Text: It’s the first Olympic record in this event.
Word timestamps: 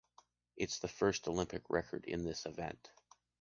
It’s 0.57 0.79
the 0.79 0.87
first 0.87 1.27
Olympic 1.27 1.69
record 1.69 2.05
in 2.05 2.23
this 2.25 2.47
event. 2.47 2.89